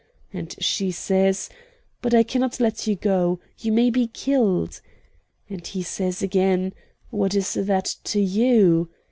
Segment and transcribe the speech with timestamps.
[0.33, 1.47] And she says,
[2.01, 4.81] 'But I cannot let you go; you may be killed.'
[5.47, 6.73] And he says again,
[7.11, 8.89] 'What is that to you?'